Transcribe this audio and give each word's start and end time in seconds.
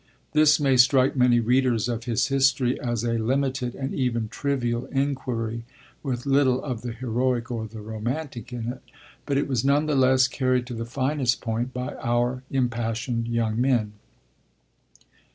This 0.31 0.59
may 0.59 0.77
strike 0.77 1.15
many 1.15 1.39
readers 1.39 1.87
of 1.87 2.05
his 2.05 2.29
history 2.29 2.81
as 2.81 3.03
a 3.03 3.19
limited 3.19 3.75
and 3.75 3.93
even 3.93 4.29
trivial 4.29 4.87
inquiry, 4.87 5.63
with 6.01 6.25
little 6.25 6.63
of 6.63 6.81
the 6.81 6.91
heroic 6.91 7.51
or 7.51 7.67
the 7.67 7.81
romantic 7.81 8.51
in 8.51 8.65
it; 8.69 8.81
but 9.27 9.37
it 9.37 9.47
was 9.47 9.63
none 9.63 9.85
the 9.85 9.93
less 9.93 10.27
carried 10.27 10.65
to 10.65 10.73
the 10.73 10.85
finest 10.85 11.39
point 11.39 11.71
by 11.71 11.93
our 12.01 12.41
impassioned 12.49 13.27
young 13.27 13.61
men. 13.61 13.93